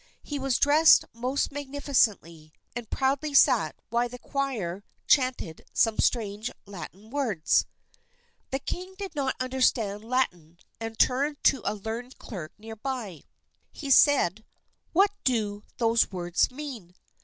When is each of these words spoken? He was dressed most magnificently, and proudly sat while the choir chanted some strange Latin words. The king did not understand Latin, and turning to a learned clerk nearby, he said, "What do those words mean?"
He 0.23 0.39
was 0.39 0.57
dressed 0.57 1.05
most 1.13 1.51
magnificently, 1.51 2.53
and 2.75 2.89
proudly 2.89 3.35
sat 3.35 3.75
while 3.91 4.09
the 4.09 4.17
choir 4.17 4.83
chanted 5.05 5.63
some 5.73 5.99
strange 5.99 6.49
Latin 6.65 7.11
words. 7.11 7.67
The 8.49 8.57
king 8.57 8.95
did 8.97 9.13
not 9.13 9.35
understand 9.39 10.03
Latin, 10.03 10.57
and 10.79 10.97
turning 10.97 11.37
to 11.43 11.61
a 11.65 11.75
learned 11.75 12.17
clerk 12.17 12.51
nearby, 12.57 13.25
he 13.71 13.91
said, 13.91 14.43
"What 14.91 15.11
do 15.23 15.61
those 15.77 16.11
words 16.11 16.49
mean?" 16.49 16.95